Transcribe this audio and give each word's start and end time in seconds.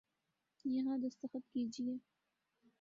یہاں 0.65 0.97
دستخط 0.97 1.47
کیجئے 1.53 1.95